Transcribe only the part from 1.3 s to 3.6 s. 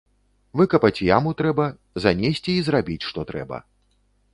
трэба, занесці і зрабіць што трэба.